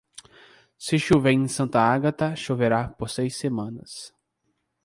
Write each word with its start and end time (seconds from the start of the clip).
Se 0.79 0.97
chover 0.97 1.31
em 1.33 1.47
Santa 1.47 1.79
Agata, 1.79 2.35
choverá 2.35 2.87
por 2.89 3.07
seis 3.11 3.35
semanas. 3.37 4.11